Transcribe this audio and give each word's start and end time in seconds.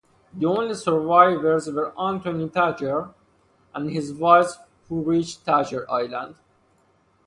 The 0.33 0.47
only 0.47 0.73
survivors 0.73 1.71
were 1.71 1.93
Antony 1.95 2.49
Thacher 2.49 3.13
and 3.75 3.91
his 3.91 4.11
wife, 4.11 4.53
who 4.89 5.03
reached 5.03 5.41
Thacher 5.41 5.85
Island. 5.91 6.37